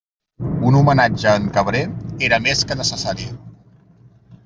[0.69, 1.83] Un homenatge a en Cabré
[2.31, 3.33] era més que necessari.